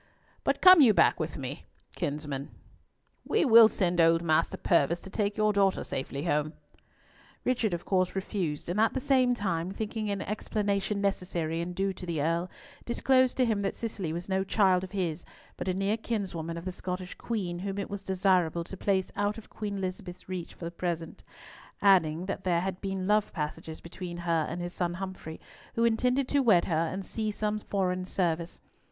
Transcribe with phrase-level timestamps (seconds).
[0.43, 2.49] But come you back with me, kinsman.
[3.23, 6.53] We will send old Master Purvis to take your daughter safely home."
[7.45, 11.93] Richard of course refused, and at the same time, thinking an explanation necessary and due
[11.93, 12.49] to the Earl,
[12.83, 15.23] disclosed to him that Cicely was no child of his,
[15.55, 19.37] but a near kinswoman of the Scottish Queen, whom it was desirable to place out
[19.37, 21.23] of Queen Elizabeth's reach for the present,
[21.79, 25.39] adding that there had been love passages between her and his son Humfrey,
[25.75, 28.59] who intended to wed her and see some foreign service.